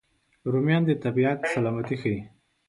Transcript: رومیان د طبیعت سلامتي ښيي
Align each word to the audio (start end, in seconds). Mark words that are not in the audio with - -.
رومیان 0.51 0.83
د 0.85 0.91
طبیعت 1.03 1.39
سلامتي 1.53 1.95
ښيي 2.01 2.19